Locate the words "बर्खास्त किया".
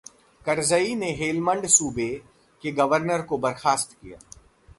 3.37-4.19